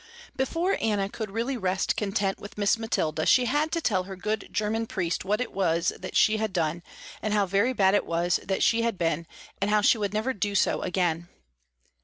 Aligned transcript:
Before 0.35 0.79
Anna 0.81 1.07
could 1.09 1.29
really 1.29 1.57
rest 1.57 1.95
content 1.95 2.39
with 2.39 2.57
Miss 2.57 2.75
Mathilda, 2.75 3.27
she 3.27 3.45
had 3.45 3.71
to 3.73 3.79
tell 3.81 4.05
her 4.05 4.15
good 4.15 4.49
german 4.51 4.87
priest 4.87 5.23
what 5.23 5.39
it 5.39 5.51
was 5.51 5.89
that 5.95 6.15
she 6.15 6.37
had 6.37 6.51
done, 6.51 6.81
and 7.21 7.35
how 7.35 7.45
very 7.45 7.71
bad 7.71 7.93
it 7.93 8.07
was 8.07 8.37
that 8.43 8.63
she 8.63 8.81
had 8.81 8.97
been 8.97 9.27
and 9.61 9.69
how 9.69 9.81
she 9.81 9.99
would 9.99 10.11
never 10.11 10.33
do 10.33 10.55
so 10.55 10.81
again. 10.81 11.27